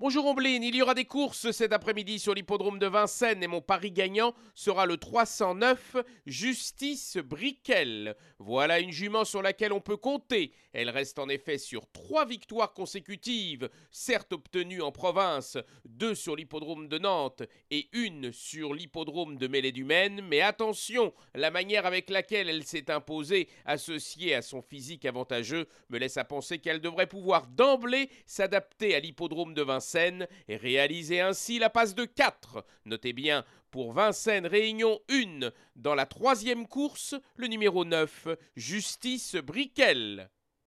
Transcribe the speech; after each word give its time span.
Bonjour 0.00 0.24
Omblin, 0.24 0.62
il 0.62 0.74
y 0.74 0.80
aura 0.80 0.94
des 0.94 1.04
courses 1.04 1.50
cet 1.50 1.74
après-midi 1.74 2.18
sur 2.18 2.32
l'hippodrome 2.32 2.78
de 2.78 2.86
Vincennes 2.86 3.42
et 3.42 3.46
mon 3.46 3.60
pari 3.60 3.92
gagnant 3.92 4.32
sera 4.54 4.86
le 4.86 4.96
309 4.96 5.96
Justice 6.24 7.18
Briquel. 7.18 8.16
Voilà 8.38 8.80
une 8.80 8.92
jument 8.92 9.26
sur 9.26 9.42
laquelle 9.42 9.74
on 9.74 9.82
peut 9.82 9.98
compter. 9.98 10.52
Elle 10.72 10.88
reste 10.88 11.18
en 11.18 11.28
effet 11.28 11.58
sur 11.58 11.86
trois 11.92 12.24
victoires 12.24 12.72
consécutives, 12.72 13.68
certes 13.90 14.32
obtenues 14.32 14.80
en 14.80 14.90
province, 14.90 15.58
deux 15.84 16.14
sur 16.14 16.34
l'hippodrome 16.34 16.88
de 16.88 16.96
Nantes 16.96 17.42
et 17.70 17.90
une 17.92 18.32
sur 18.32 18.72
l'hippodrome 18.72 19.36
de 19.36 19.48
Mêlée 19.48 19.72
du 19.72 19.84
Maine. 19.84 20.22
Mais 20.26 20.40
attention, 20.40 21.12
la 21.34 21.50
manière 21.50 21.84
avec 21.84 22.08
laquelle 22.08 22.48
elle 22.48 22.64
s'est 22.64 22.90
imposée, 22.90 23.50
associée 23.66 24.34
à 24.34 24.40
son 24.40 24.62
physique 24.62 25.04
avantageux, 25.04 25.68
me 25.90 25.98
laisse 25.98 26.16
à 26.16 26.24
penser 26.24 26.58
qu'elle 26.58 26.80
devrait 26.80 27.06
pouvoir 27.06 27.48
d'emblée 27.48 28.08
s'adapter 28.24 28.94
à 28.94 29.00
l'hippodrome 29.00 29.52
de 29.52 29.60
Vincennes 29.60 29.89
et 29.96 30.56
réaliser 30.56 31.20
ainsi 31.20 31.58
la 31.58 31.70
passe 31.70 31.94
de 31.94 32.04
4. 32.04 32.64
Notez 32.84 33.12
bien, 33.12 33.44
pour 33.70 33.92
Vincennes 33.92 34.46
Réunion 34.46 35.00
1, 35.10 35.50
dans 35.76 35.94
la 35.94 36.06
troisième 36.06 36.66
course, 36.66 37.14
le 37.36 37.46
numéro 37.46 37.84
9, 37.84 38.28
Justice 38.56 39.36
Briquel. 39.36 40.30